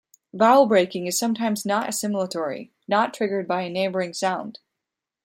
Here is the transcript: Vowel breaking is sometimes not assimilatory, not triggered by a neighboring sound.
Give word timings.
Vowel 0.33 0.65
breaking 0.65 1.05
is 1.05 1.19
sometimes 1.19 1.63
not 1.63 1.87
assimilatory, 1.87 2.71
not 2.87 3.13
triggered 3.13 3.47
by 3.47 3.61
a 3.61 3.69
neighboring 3.69 4.15
sound. 4.15 4.57